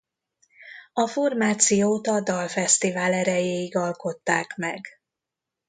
[0.93, 4.79] A formációt a dalfesztivál erejéig alkották meg.